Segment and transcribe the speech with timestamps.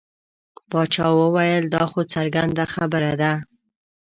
[0.71, 3.33] باچا وویل دا خو څرګنده خبره ده.